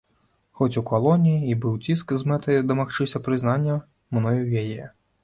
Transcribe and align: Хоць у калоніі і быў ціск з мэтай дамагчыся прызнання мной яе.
Хоць 0.59 0.77
у 0.79 0.81
калоніі 0.91 1.35
і 1.51 1.57
быў 1.65 1.75
ціск 1.87 2.13
з 2.21 2.31
мэтай 2.31 2.63
дамагчыся 2.71 3.21
прызнання 3.29 3.77
мной 4.17 4.41
яе. 4.65 4.89